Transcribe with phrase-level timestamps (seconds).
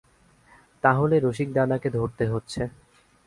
[0.83, 2.61] তা হলে রসিকদাদাকে ধরতে হচ্ছে।